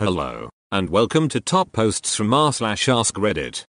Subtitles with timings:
[0.00, 3.64] Hello, and welcome to Top Posts from r slash Ask Reddit.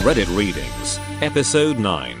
[0.00, 2.16] Reddit Readings, Episode 9.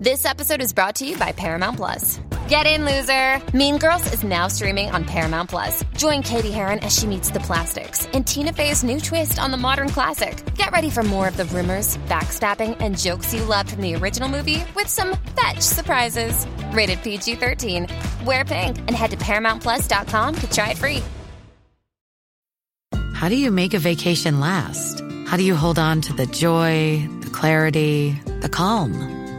[0.00, 2.18] This episode is brought to you by Paramount Plus.
[2.48, 3.42] Get in, loser!
[3.54, 5.84] Mean Girls is now streaming on Paramount Plus.
[5.98, 9.58] Join Cady Heron as she meets the plastics in Tina Fey's new twist on the
[9.58, 10.42] modern classic.
[10.54, 14.30] Get ready for more of the rumors, backstabbing, and jokes you loved from the original
[14.30, 16.46] movie with some fetch surprises.
[16.72, 17.86] Rated PG 13.
[18.24, 21.02] Wear pink and head to ParamountPlus.com to try it free.
[23.12, 25.02] How do you make a vacation last?
[25.26, 28.94] How do you hold on to the joy, the clarity, the calm?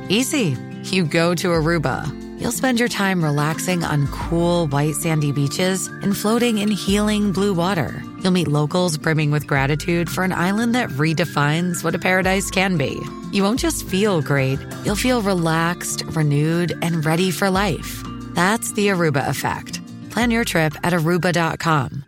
[0.09, 0.55] Easy.
[0.83, 2.28] You go to Aruba.
[2.39, 7.53] You'll spend your time relaxing on cool, white, sandy beaches and floating in healing blue
[7.53, 8.01] water.
[8.23, 12.77] You'll meet locals brimming with gratitude for an island that redefines what a paradise can
[12.77, 12.97] be.
[13.33, 18.03] You won't just feel great, you'll feel relaxed, renewed, and ready for life.
[18.35, 19.81] That's the Aruba effect.
[20.09, 22.05] Plan your trip at aruba.com.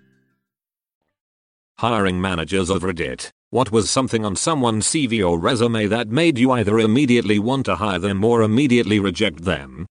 [1.77, 3.31] Hiring managers of Reddit.
[3.49, 7.75] What was something on someone's CV or resume that made you either immediately want to
[7.75, 9.87] hire them or immediately reject them?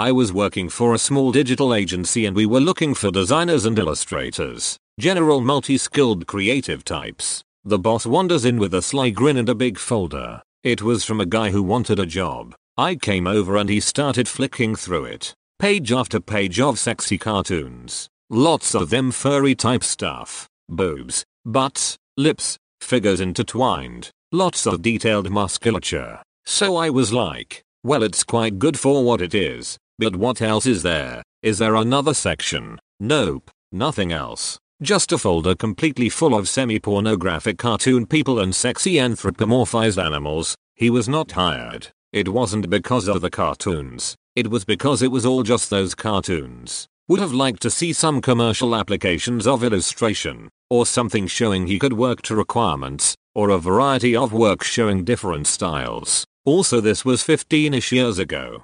[0.00, 3.78] I was working for a small digital agency and we were looking for designers and
[3.78, 7.44] illustrators, general multi-skilled creative types.
[7.64, 10.40] The boss wanders in with a sly grin and a big folder.
[10.64, 12.54] It was from a guy who wanted a job.
[12.78, 15.34] I came over and he started flicking through it.
[15.58, 18.08] Page after page of sexy cartoons.
[18.30, 20.48] Lots of them furry type stuff.
[20.70, 24.08] Boobs, butts, lips, figures intertwined.
[24.32, 26.22] Lots of detailed musculature.
[26.46, 29.76] So I was like, well it's quite good for what it is.
[30.00, 31.22] But what else is there?
[31.42, 32.78] Is there another section?
[33.00, 34.58] Nope, nothing else.
[34.80, 40.54] Just a folder completely full of semi-pornographic cartoon people and sexy anthropomorphized animals.
[40.74, 41.88] He was not hired.
[42.14, 44.16] It wasn't because of the cartoons.
[44.34, 46.86] It was because it was all just those cartoons.
[47.08, 51.92] Would have liked to see some commercial applications of illustration, or something showing he could
[51.92, 56.24] work to requirements, or a variety of work showing different styles.
[56.46, 58.62] Also this was 15ish years ago.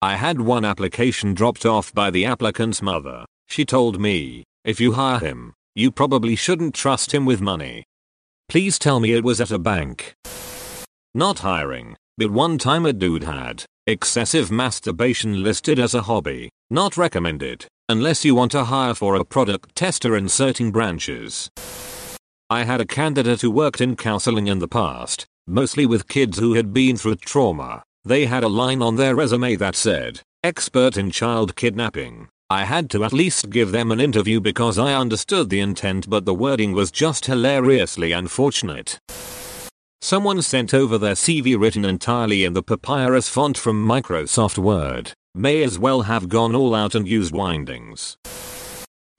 [0.00, 3.24] I had one application dropped off by the applicant's mother.
[3.48, 7.84] She told me, if you hire him, you probably shouldn't trust him with money.
[8.48, 10.14] Please tell me it was at a bank.
[11.14, 16.48] Not hiring, but one time a dude had excessive masturbation listed as a hobby.
[16.70, 21.50] Not recommended, unless you want to hire for a product tester in certain branches.
[22.48, 26.54] I had a candidate who worked in counseling in the past, mostly with kids who
[26.54, 27.82] had been through trauma.
[28.08, 32.28] They had a line on their resume that said, expert in child kidnapping.
[32.48, 36.24] I had to at least give them an interview because I understood the intent but
[36.24, 38.98] the wording was just hilariously unfortunate.
[40.00, 45.12] Someone sent over their CV written entirely in the papyrus font from Microsoft Word.
[45.34, 48.16] May as well have gone all out and used Wingdings.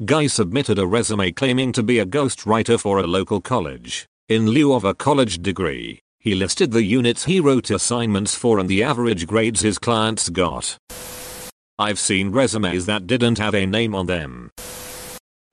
[0.04, 4.08] Guy submitted a resume claiming to be a ghostwriter for a local college.
[4.30, 8.70] In lieu of a college degree, he listed the units he wrote assignments for and
[8.70, 10.78] the average grades his clients got.
[11.78, 14.52] I've seen resumes that didn't have a name on them.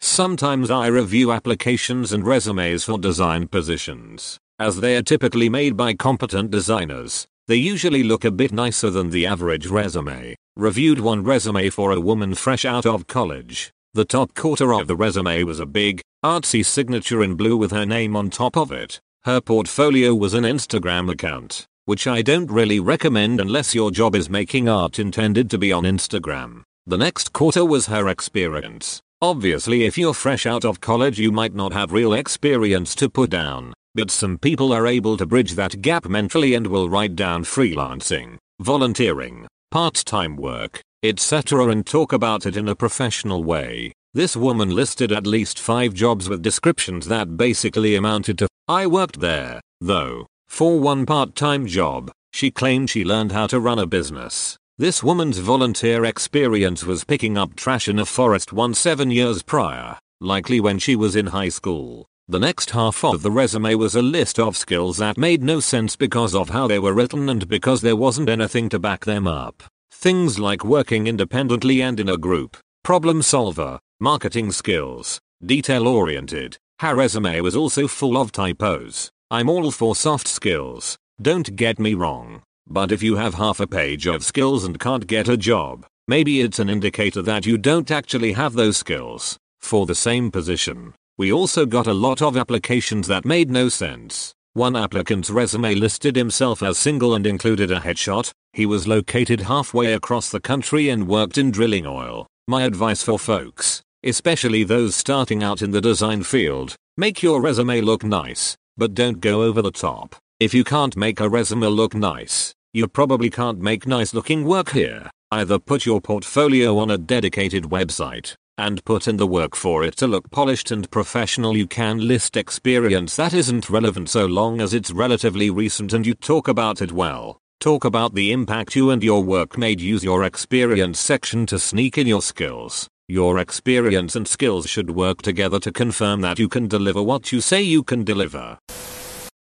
[0.00, 5.94] Sometimes I review applications and resumes for design positions, as they are typically made by
[5.94, 7.26] competent designers.
[7.48, 10.34] They usually look a bit nicer than the average resume.
[10.56, 13.70] Reviewed one resume for a woman fresh out of college.
[13.94, 17.86] The top quarter of the resume was a big, artsy signature in blue with her
[17.86, 19.00] name on top of it.
[19.26, 24.30] Her portfolio was an Instagram account, which I don't really recommend unless your job is
[24.30, 26.62] making art intended to be on Instagram.
[26.86, 29.00] The next quarter was her experience.
[29.20, 33.30] Obviously if you're fresh out of college you might not have real experience to put
[33.30, 37.42] down, but some people are able to bridge that gap mentally and will write down
[37.42, 41.66] freelancing, volunteering, part-time work, etc.
[41.66, 43.92] and talk about it in a professional way.
[44.14, 49.20] This woman listed at least 5 jobs with descriptions that basically amounted to, I worked
[49.20, 54.58] there, though, for one part-time job, she claimed she learned how to run a business.
[54.76, 59.96] This woman's volunteer experience was picking up trash in a forest one 7 years prior,
[60.20, 62.06] likely when she was in high school.
[62.26, 65.94] The next half of the resume was a list of skills that made no sense
[65.94, 69.62] because of how they were written and because there wasn't anything to back them up.
[69.92, 76.58] Things like working independently and in a group, problem solver, marketing skills, detail oriented.
[76.80, 79.10] Her resume was also full of typos.
[79.30, 82.42] I'm all for soft skills, don't get me wrong.
[82.68, 86.42] But if you have half a page of skills and can't get a job, maybe
[86.42, 89.38] it's an indicator that you don't actually have those skills.
[89.60, 94.34] For the same position, we also got a lot of applications that made no sense.
[94.52, 98.32] One applicant's resume listed himself as single and included a headshot.
[98.52, 102.26] He was located halfway across the country and worked in drilling oil.
[102.48, 107.80] My advice for folks, especially those starting out in the design field, make your resume
[107.80, 110.16] look nice, but don't go over the top.
[110.38, 114.70] If you can't make a resume look nice, you probably can't make nice looking work
[114.70, 115.10] here.
[115.30, 119.96] Either put your portfolio on a dedicated website and put in the work for it
[119.96, 121.56] to look polished and professional.
[121.56, 126.14] You can list experience that isn't relevant so long as it's relatively recent and you
[126.14, 127.38] talk about it well.
[127.60, 129.80] Talk about the impact you and your work made.
[129.80, 132.88] Use your experience section to sneak in your skills.
[133.08, 137.40] Your experience and skills should work together to confirm that you can deliver what you
[137.40, 138.58] say you can deliver.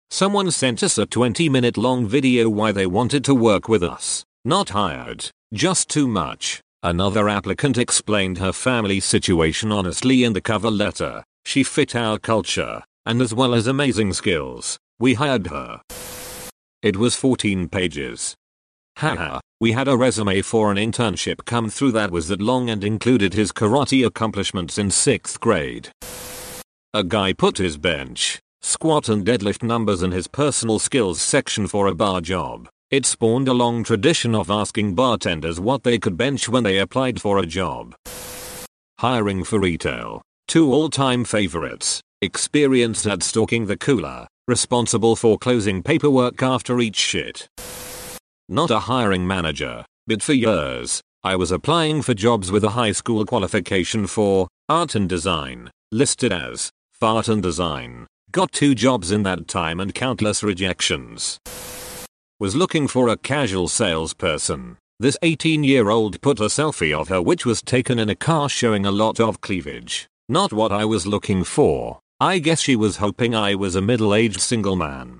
[0.09, 4.25] Someone sent us a 20 minute long video why they wanted to work with us.
[4.43, 6.59] Not hired, just too much.
[6.83, 11.23] Another applicant explained her family situation honestly in the cover letter.
[11.45, 15.81] She fit our culture, and as well as amazing skills, we hired her.
[16.81, 18.35] It was 14 pages.
[18.97, 22.81] Haha, we had a resume for an internship come through that was that long and
[22.81, 25.89] included his karate accomplishments in 6th grade.
[26.93, 31.87] A guy put his bench, squat and deadlift numbers in his personal skills section for
[31.87, 32.69] a bar job.
[32.89, 37.19] It spawned a long tradition of asking bartenders what they could bench when they applied
[37.19, 37.95] for a job.
[38.99, 40.21] Hiring for retail.
[40.47, 42.01] Two all-time favorites.
[42.21, 44.27] Experienced at stalking the cooler.
[44.47, 47.49] Responsible for closing paperwork after each shit.
[48.47, 52.91] Not a hiring manager, but for years, I was applying for jobs with a high
[52.91, 58.05] school qualification for art and design, listed as fart and design.
[58.31, 61.39] Got two jobs in that time and countless rejections.
[62.39, 64.77] Was looking for a casual salesperson.
[64.99, 68.47] This 18 year old put a selfie of her which was taken in a car
[68.47, 70.07] showing a lot of cleavage.
[70.29, 71.99] Not what I was looking for.
[72.19, 75.19] I guess she was hoping I was a middle aged single man.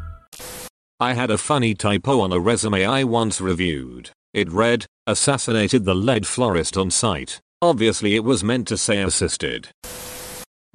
[1.01, 4.11] I had a funny typo on a resume I once reviewed.
[4.35, 7.39] It read, assassinated the lead florist on site.
[7.59, 9.69] Obviously it was meant to say assisted.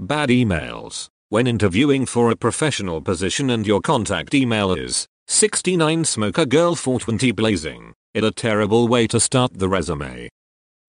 [0.00, 1.06] Bad emails.
[1.28, 7.30] When interviewing for a professional position and your contact email is 69 smoker girl 420
[7.30, 10.28] blazing, it a terrible way to start the resume.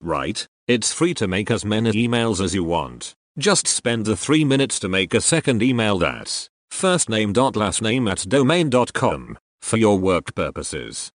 [0.02, 3.14] Right, it's free to make as many emails as you want.
[3.38, 8.08] Just spend the 3 minutes to make a second email that's first name last name
[8.08, 11.12] at domain.com for your work purposes.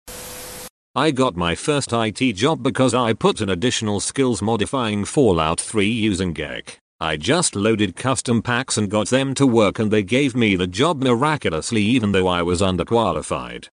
[0.95, 5.87] I got my first IT job because I put in additional skills modifying Fallout 3
[5.87, 6.77] using GECK.
[6.99, 10.65] I just loaded custom packs and got them to work and they gave me the
[10.65, 13.67] job miraculously even though I was underqualified.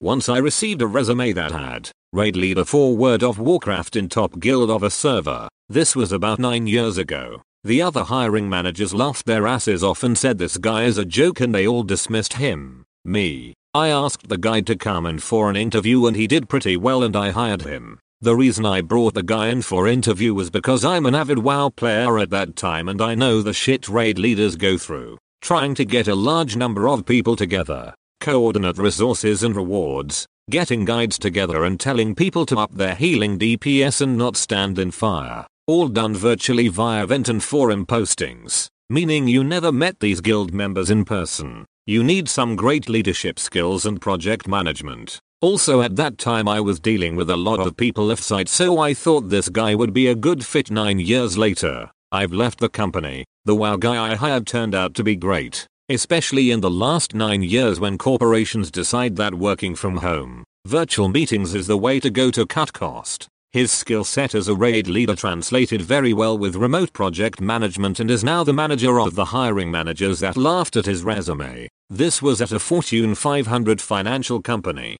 [0.00, 4.38] Once I received a resume that had raid leader for World of Warcraft in top
[4.38, 5.48] guild of a server.
[5.70, 7.42] This was about 9 years ago.
[7.64, 11.40] The other hiring managers laughed their asses off and said this guy is a joke
[11.40, 12.84] and they all dismissed him.
[13.04, 13.54] Me.
[13.72, 17.04] I asked the guy to come in for an interview and he did pretty well
[17.04, 18.00] and I hired him.
[18.20, 21.68] The reason I brought the guy in for interview was because I'm an avid WoW
[21.68, 25.18] player at that time and I know the shit raid leaders go through.
[25.40, 31.16] Trying to get a large number of people together, coordinate resources and rewards, getting guides
[31.16, 35.46] together and telling people to up their healing DPS and not stand in fire.
[35.68, 40.90] All done virtually via event and forum postings, meaning you never met these guild members
[40.90, 41.64] in person.
[41.86, 45.20] You need some great leadership skills and project management.
[45.40, 48.80] Also at that time I was dealing with a lot of people off site so
[48.80, 51.92] I thought this guy would be a good fit 9 years later.
[52.10, 53.24] I've left the company.
[53.44, 57.40] The WoW guy I hired turned out to be great, especially in the last 9
[57.40, 62.32] years when corporations decide that working from home, virtual meetings is the way to go
[62.32, 63.28] to cut cost.
[63.52, 68.10] His skill set as a raid leader translated very well with remote project management and
[68.10, 71.68] is now the manager of the hiring managers that laughed at his resume.
[71.90, 74.96] This was at a Fortune 500 financial company.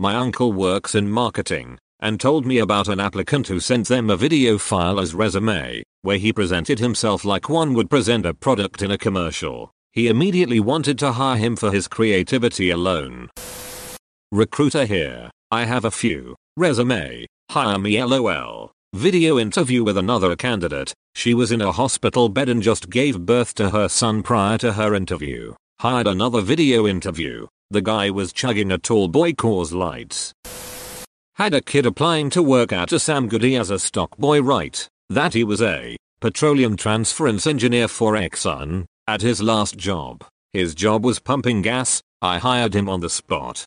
[0.00, 4.16] My uncle works in marketing and told me about an applicant who sent them a
[4.16, 8.90] video file as resume, where he presented himself like one would present a product in
[8.90, 9.70] a commercial.
[9.92, 13.30] He immediately wanted to hire him for his creativity alone.
[14.32, 15.30] Recruiter here.
[15.52, 16.34] I have a few.
[16.56, 17.26] Resume.
[17.50, 18.72] Hire me lol.
[18.94, 20.92] Video interview with another candidate.
[21.14, 24.72] She was in a hospital bed and just gave birth to her son prior to
[24.72, 25.54] her interview.
[25.80, 27.46] Hired another video interview.
[27.70, 30.32] The guy was chugging a tall boy Coors Lights.
[31.34, 34.86] Had a kid applying to work at a Sam Goody as a stock boy right,
[35.08, 40.24] that he was a petroleum transference engineer for Exxon, at his last job.
[40.52, 43.64] His job was pumping gas, I hired him on the spot.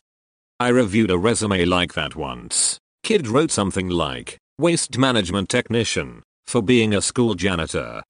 [0.58, 2.78] I reviewed a resume like that once.
[3.08, 8.02] Kid wrote something like, waste management technician, for being a school janitor.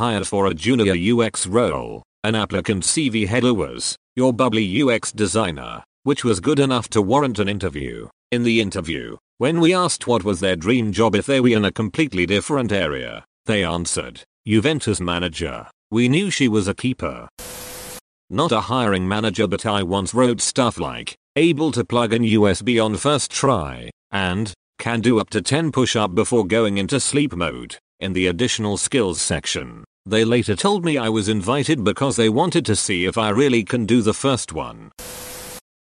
[0.00, 5.84] Hired for a junior UX role, an applicant CV header was, your bubbly UX designer,
[6.04, 8.08] which was good enough to warrant an interview.
[8.32, 11.66] In the interview, when we asked what was their dream job if they were in
[11.66, 15.66] a completely different area, they answered, Juventus manager.
[15.90, 17.28] We knew she was a keeper.
[18.30, 22.82] Not a hiring manager but I once wrote stuff like, able to plug in USB
[22.82, 27.34] on first try, and, can do up to 10 push up before going into sleep
[27.34, 27.76] mode.
[28.00, 32.66] In the additional skills section, they later told me I was invited because they wanted
[32.66, 34.92] to see if I really can do the first one.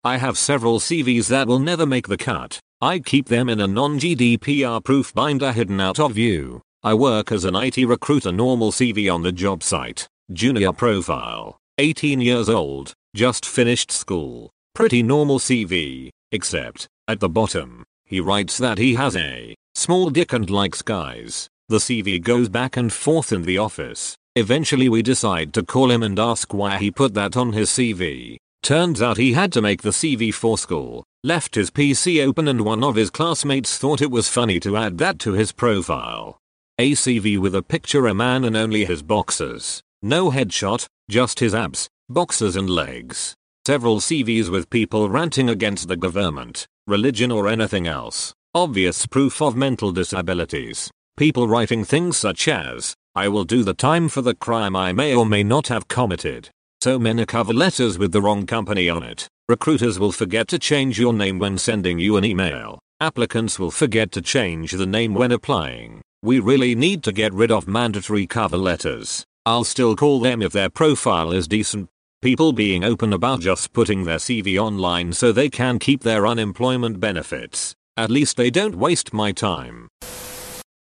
[0.04, 2.60] I have several CVs that will never make the cut.
[2.80, 6.62] I keep them in a non-GDPR proof binder hidden out of view.
[6.84, 10.08] I work as an IT recruiter normal CV on the job site.
[10.32, 11.58] Junior profile.
[11.78, 12.94] 18 years old.
[13.16, 14.50] Just finished school.
[14.74, 16.10] Pretty normal CV.
[16.32, 21.50] Except, at the bottom, he writes that he has a small dick and likes guys.
[21.68, 24.16] The CV goes back and forth in the office.
[24.38, 28.38] Eventually we decide to call him and ask why he put that on his CV.
[28.64, 32.62] Turns out he had to make the CV for school, left his PC open and
[32.62, 36.38] one of his classmates thought it was funny to add that to his profile.
[36.80, 39.82] A CV with a picture a man and only his boxers.
[40.02, 43.36] No headshot, just his abs, boxers and legs.
[43.66, 48.34] Several CVs with people ranting against the government, religion or anything else.
[48.56, 50.90] Obvious proof of mental disabilities.
[51.18, 55.14] People writing things such as, I will do the time for the crime I may
[55.14, 56.50] or may not have committed.
[56.82, 59.28] So many cover letters with the wrong company on it.
[59.50, 62.80] Recruiters will forget to change your name when sending you an email.
[63.00, 66.02] Applicants will forget to change the name when applying.
[66.24, 69.26] We really need to get rid of mandatory cover letters.
[69.46, 71.90] I'll still call them if their profile is decent.
[72.24, 77.00] People being open about just putting their CV online so they can keep their unemployment
[77.00, 77.76] benefits.
[77.96, 79.88] At least they don't waste my time.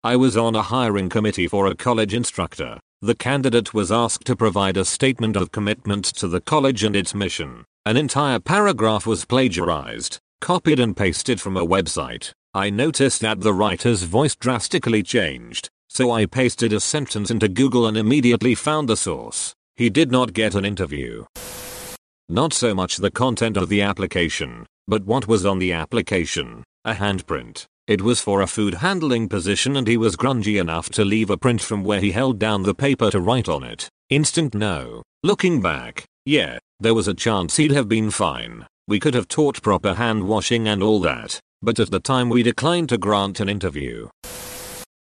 [0.03, 2.79] I was on a hiring committee for a college instructor.
[3.01, 7.15] The candidate was asked to provide a statement of commitment to the college and its
[7.15, 7.63] mission.
[7.85, 12.33] An entire paragraph was plagiarized, copied and pasted from a website.
[12.53, 17.87] I noticed that the writer's voice drastically changed, so I pasted a sentence into Google
[17.87, 19.55] and immediately found the source.
[19.81, 21.25] He did not get an interview.
[22.29, 26.63] Not so much the content of the application, but what was on the application.
[26.85, 27.65] A handprint.
[27.87, 31.35] It was for a food handling position and he was grungy enough to leave a
[31.35, 33.89] print from where he held down the paper to write on it.
[34.11, 35.01] Instant no.
[35.23, 38.67] Looking back, yeah, there was a chance he'd have been fine.
[38.87, 42.43] We could have taught proper hand washing and all that, but at the time we
[42.43, 44.09] declined to grant an interview.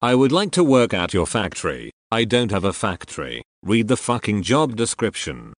[0.00, 1.90] I would like to work at your factory.
[2.12, 3.40] I don't have a factory.
[3.62, 5.52] Read the fucking job description.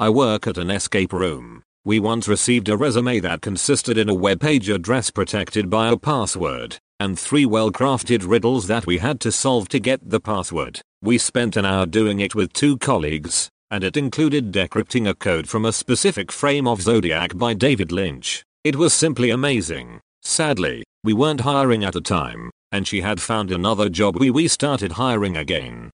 [0.00, 1.62] I work at an escape room.
[1.84, 5.96] We once received a resume that consisted in a web page address protected by a
[5.96, 10.80] password, and three well-crafted riddles that we had to solve to get the password.
[11.02, 15.48] We spent an hour doing it with two colleagues, and it included decrypting a code
[15.48, 18.42] from a specific frame of Zodiac by David Lynch.
[18.64, 20.00] It was simply amazing.
[20.20, 24.48] Sadly, we weren't hiring at the time, and she had found another job we we
[24.48, 25.90] started hiring again.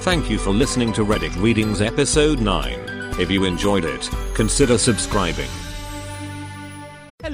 [0.00, 3.18] Thank you for listening to Reddit Readings episode 9.
[3.20, 5.50] If you enjoyed it, consider subscribing.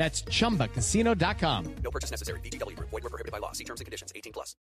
[0.00, 1.74] That's chumbacasino.com.
[1.84, 2.40] No purchase necessary.
[2.40, 2.88] VGW Group.
[2.88, 3.52] Void were prohibited by law.
[3.52, 4.14] See terms and conditions.
[4.16, 4.56] 18 plus.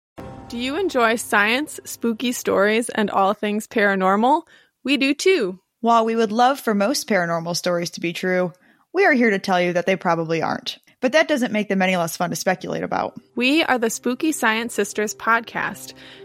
[0.47, 4.43] Do you enjoy science, spooky stories, and all things paranormal?
[4.85, 5.59] We do too.
[5.81, 8.53] While we would love for most paranormal stories to be true,
[8.93, 10.77] we are here to tell you that they probably aren't.
[11.01, 13.19] But that doesn't make them any less fun to speculate about.
[13.35, 15.93] We are the Spooky Science Sisters podcast.